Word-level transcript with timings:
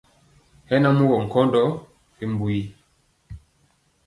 Hɛ 0.69 0.75
na 0.81 0.89
mugɔ 0.97 1.15
nkɔndɔ 1.25 1.61
ri 2.17 2.25
mbu 2.31 2.47
yi. 2.55 2.63